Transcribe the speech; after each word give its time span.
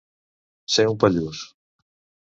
Ser 0.77 0.87
un 0.95 0.99
pallús. 1.05 1.47